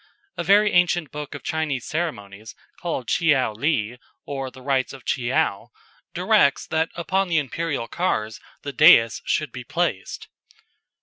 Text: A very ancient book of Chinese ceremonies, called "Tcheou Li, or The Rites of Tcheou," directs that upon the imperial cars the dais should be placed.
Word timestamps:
A 0.35 0.43
very 0.43 0.71
ancient 0.71 1.11
book 1.11 1.35
of 1.35 1.43
Chinese 1.43 1.85
ceremonies, 1.85 2.55
called 2.79 3.07
"Tcheou 3.07 3.55
Li, 3.55 3.99
or 4.25 4.49
The 4.49 4.63
Rites 4.63 4.93
of 4.93 5.05
Tcheou," 5.05 5.67
directs 6.15 6.65
that 6.65 6.89
upon 6.95 7.27
the 7.27 7.37
imperial 7.37 7.87
cars 7.87 8.39
the 8.63 8.73
dais 8.73 9.21
should 9.25 9.51
be 9.51 9.63
placed. 9.63 10.27